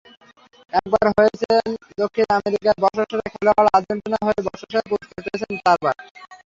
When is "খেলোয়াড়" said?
3.33-3.69